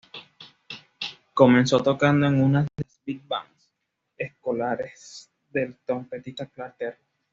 [1.31, 3.71] Comenzó tocando en una de las "big bands"
[4.17, 6.97] escolares del trompetista Clark Terry.